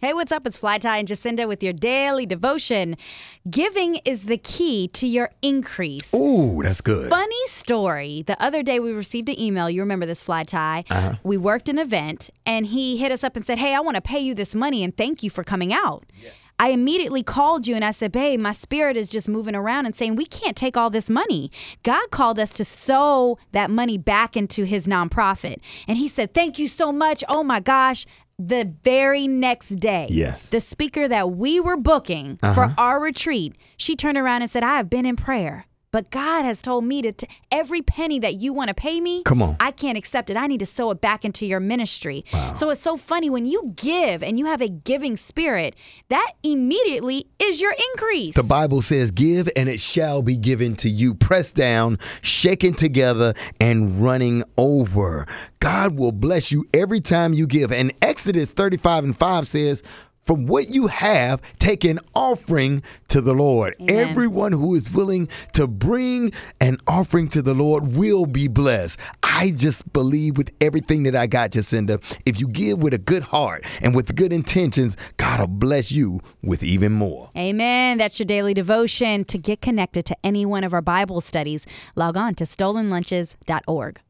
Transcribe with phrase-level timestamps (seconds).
[0.00, 0.46] Hey, what's up?
[0.46, 2.94] It's Fly Tie and Jacinda with your daily devotion.
[3.50, 6.14] Giving is the key to your increase.
[6.14, 7.10] Ooh, that's good.
[7.10, 8.22] Funny story.
[8.24, 9.68] The other day we received an email.
[9.68, 10.84] You remember this Fly Tie?
[10.88, 11.14] Uh-huh.
[11.24, 14.00] We worked an event and he hit us up and said, Hey, I want to
[14.00, 16.06] pay you this money and thank you for coming out.
[16.22, 16.30] Yeah.
[16.60, 19.96] I immediately called you and I said, Babe, my spirit is just moving around and
[19.96, 21.50] saying, We can't take all this money.
[21.82, 25.56] God called us to sow that money back into his nonprofit.
[25.88, 27.24] And he said, Thank you so much.
[27.28, 28.06] Oh my gosh
[28.38, 30.50] the very next day, yes.
[30.50, 32.54] the speaker that we were booking uh-huh.
[32.54, 35.66] for our retreat, she turned around and said, I have been in prayer.
[35.90, 39.22] But God has told me to t- every penny that you want to pay me,
[39.22, 40.36] come on, I can't accept it.
[40.36, 42.24] I need to sow it back into your ministry.
[42.32, 42.52] Wow.
[42.52, 45.76] So it's so funny when you give and you have a giving spirit,
[46.08, 48.34] that immediately is your increase.
[48.34, 53.32] The Bible says, "Give and it shall be given to you, pressed down, shaken together,
[53.60, 55.26] and running over."
[55.60, 57.72] God will bless you every time you give.
[57.72, 59.82] And Exodus 35 and 5 says,
[60.28, 63.74] from what you have, take an offering to the Lord.
[63.80, 64.10] Amen.
[64.10, 69.00] Everyone who is willing to bring an offering to the Lord will be blessed.
[69.22, 73.22] I just believe with everything that I got, Jacinda, if you give with a good
[73.22, 77.30] heart and with good intentions, God will bless you with even more.
[77.34, 77.96] Amen.
[77.96, 79.24] That's your daily devotion.
[79.24, 81.64] To get connected to any one of our Bible studies,
[81.96, 84.00] log on to stolenlunches.org.